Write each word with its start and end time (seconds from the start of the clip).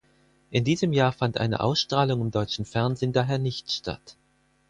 In 0.49 0.63
diesem 0.63 0.93
Jahr 0.93 1.11
fand 1.11 1.37
eine 1.37 1.59
Ausstrahlung 1.59 2.21
im 2.21 2.31
deutschen 2.31 2.65
Fernsehen 2.65 3.13
daher 3.13 3.37
nicht 3.37 3.71
statt. 3.71 4.17